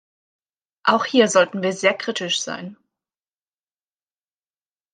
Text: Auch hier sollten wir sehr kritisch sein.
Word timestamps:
Auch 0.83 1.05
hier 1.05 1.27
sollten 1.27 1.61
wir 1.61 1.73
sehr 1.73 1.93
kritisch 1.93 2.41
sein. 2.41 2.75